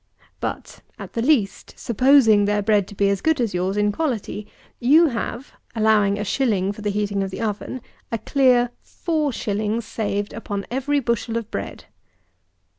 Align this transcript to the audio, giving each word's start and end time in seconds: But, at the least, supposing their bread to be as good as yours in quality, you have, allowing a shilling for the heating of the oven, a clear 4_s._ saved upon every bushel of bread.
But, 0.39 0.81
at 0.97 1.13
the 1.13 1.21
least, 1.21 1.75
supposing 1.77 2.45
their 2.45 2.63
bread 2.63 2.87
to 2.87 2.95
be 2.95 3.07
as 3.09 3.21
good 3.21 3.39
as 3.39 3.53
yours 3.53 3.77
in 3.77 3.91
quality, 3.91 4.47
you 4.79 5.09
have, 5.09 5.53
allowing 5.75 6.17
a 6.17 6.23
shilling 6.25 6.71
for 6.71 6.81
the 6.81 6.89
heating 6.89 7.21
of 7.21 7.29
the 7.29 7.41
oven, 7.41 7.81
a 8.11 8.17
clear 8.17 8.71
4_s._ 8.83 9.83
saved 9.83 10.33
upon 10.33 10.65
every 10.71 10.99
bushel 10.99 11.37
of 11.37 11.51
bread. 11.51 11.85